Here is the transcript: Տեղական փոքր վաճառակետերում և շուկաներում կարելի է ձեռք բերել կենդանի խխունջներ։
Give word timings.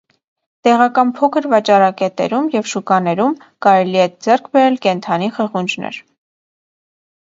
Տեղական 0.67 1.11
փոքր 1.19 1.47
վաճառակետերում 1.51 2.49
և 2.57 2.73
շուկաներում 2.73 3.37
կարելի 3.69 4.05
է 4.09 4.11
ձեռք 4.17 4.53
բերել 4.53 4.83
կենդանի 4.91 5.35
խխունջներ։ 5.41 6.07